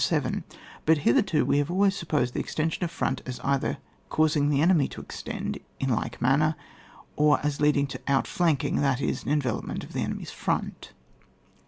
[0.87, 3.77] But hitherto we have always sup posed the extension of front as eittier
[4.09, 6.55] causing the enemy to extend, in like man ner,
[7.15, 10.93] or as leading to outflanking^ that is, to an envelopment of the enemy's front.